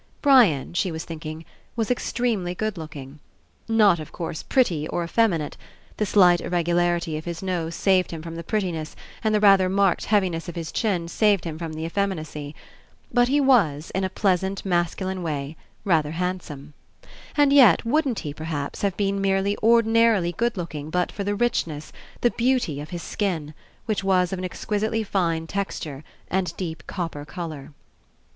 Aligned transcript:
Brian, 0.23 0.73
she 0.73 0.91
was 0.91 1.05
thinking, 1.05 1.45
was 1.75 1.91
extremely 1.91 2.55
good 2.55 2.75
looking. 2.75 3.19
Not, 3.67 3.99
of 3.99 4.11
course, 4.11 4.41
pretty 4.41 4.87
or 4.87 5.05
effemi 5.05 5.37
nate; 5.37 5.57
the 5.97 6.07
slight 6.07 6.41
irregularity 6.41 7.17
of 7.19 7.25
his 7.25 7.43
nose 7.43 7.75
saved 7.75 8.09
him 8.09 8.23
from 8.23 8.35
the 8.35 8.43
prettiness, 8.43 8.95
and 9.23 9.35
the 9.35 9.39
rather 9.39 9.69
marked 9.69 10.05
heaviness 10.05 10.49
of 10.49 10.55
his 10.55 10.71
chin 10.71 11.07
saved 11.07 11.43
him 11.43 11.59
from 11.59 11.73
the 11.73 11.85
ef 11.85 11.93
feminacy. 11.93 12.55
But 13.13 13.27
he 13.27 13.39
was, 13.39 13.91
in 13.93 14.03
a 14.03 14.09
pleasant 14.09 14.65
masculine 14.65 15.21
way, 15.21 15.55
rather 15.85 16.13
handsome. 16.13 16.73
And 17.37 17.53
yet, 17.53 17.85
wouldn't 17.85 18.21
he, 18.21 18.33
perhaps, 18.33 18.81
have 18.81 18.97
been 18.97 19.21
merely 19.21 19.55
ordinarily 19.61 20.31
good 20.31 20.57
looking 20.57 20.89
but 20.89 21.11
for 21.11 21.23
the 21.23 21.35
richness, 21.35 21.93
the 22.21 22.31
beauty 22.31 22.81
of 22.81 22.89
his 22.89 23.03
skin, 23.03 23.53
which 23.85 24.03
was 24.03 24.33
of 24.33 24.39
an 24.39 24.45
exquisitely 24.45 25.03
fine 25.03 25.45
texture 25.45 26.03
and 26.27 26.57
deep 26.57 26.81
copper 26.87 27.23
colour. 27.23 27.73